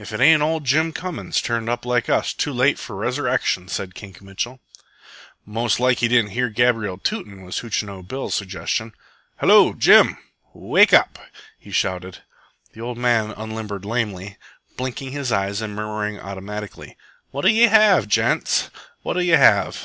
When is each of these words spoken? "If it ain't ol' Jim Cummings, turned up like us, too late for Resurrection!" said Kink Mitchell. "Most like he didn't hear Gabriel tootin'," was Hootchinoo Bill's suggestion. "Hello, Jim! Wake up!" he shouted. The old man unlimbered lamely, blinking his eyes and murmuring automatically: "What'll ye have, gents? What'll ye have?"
"If 0.00 0.12
it 0.12 0.18
ain't 0.18 0.42
ol' 0.42 0.58
Jim 0.58 0.92
Cummings, 0.92 1.40
turned 1.40 1.68
up 1.68 1.86
like 1.86 2.08
us, 2.08 2.32
too 2.32 2.52
late 2.52 2.76
for 2.76 2.96
Resurrection!" 2.96 3.68
said 3.68 3.94
Kink 3.94 4.20
Mitchell. 4.20 4.58
"Most 5.46 5.78
like 5.78 5.98
he 5.98 6.08
didn't 6.08 6.32
hear 6.32 6.48
Gabriel 6.48 6.98
tootin'," 6.98 7.42
was 7.42 7.60
Hootchinoo 7.60 8.02
Bill's 8.02 8.34
suggestion. 8.34 8.94
"Hello, 9.38 9.72
Jim! 9.72 10.18
Wake 10.52 10.92
up!" 10.92 11.20
he 11.56 11.70
shouted. 11.70 12.18
The 12.72 12.80
old 12.80 12.98
man 12.98 13.30
unlimbered 13.30 13.84
lamely, 13.84 14.38
blinking 14.76 15.12
his 15.12 15.30
eyes 15.30 15.60
and 15.62 15.72
murmuring 15.76 16.18
automatically: 16.18 16.96
"What'll 17.30 17.52
ye 17.52 17.68
have, 17.68 18.08
gents? 18.08 18.70
What'll 19.04 19.22
ye 19.22 19.36
have?" 19.38 19.78